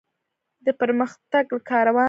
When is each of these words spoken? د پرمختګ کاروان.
د 0.65 0.67
پرمختګ 0.79 1.45
کاروان. 1.69 1.99